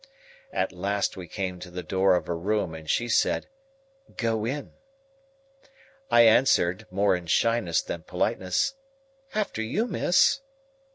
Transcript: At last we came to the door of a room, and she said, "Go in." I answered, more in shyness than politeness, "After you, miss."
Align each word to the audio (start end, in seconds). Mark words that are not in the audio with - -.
At 0.51 0.71
last 0.71 1.15
we 1.15 1.27
came 1.27 1.59
to 1.59 1.69
the 1.69 1.83
door 1.83 2.15
of 2.15 2.27
a 2.27 2.33
room, 2.33 2.73
and 2.73 2.89
she 2.89 3.07
said, 3.07 3.45
"Go 4.17 4.45
in." 4.45 4.73
I 6.09 6.21
answered, 6.21 6.87
more 6.89 7.15
in 7.15 7.27
shyness 7.27 7.83
than 7.83 8.01
politeness, 8.01 8.73
"After 9.35 9.61
you, 9.61 9.85
miss." 9.85 10.39